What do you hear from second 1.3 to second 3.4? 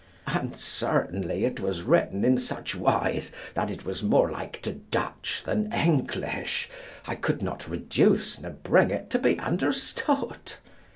it was written in such wise